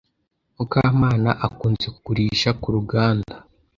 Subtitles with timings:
[0.55, 3.35] Mukamana akunze kugurisha ku ruganda